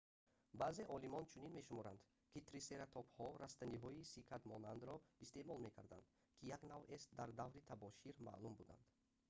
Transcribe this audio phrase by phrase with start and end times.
[0.59, 2.01] баъзе олимон чунин мешуморанд
[2.31, 6.05] ки трисератопҳо растаниҳои сикадмонандро истеъмол мекарданд
[6.37, 8.83] ки як навъест дар давраи табошир маъмул буданд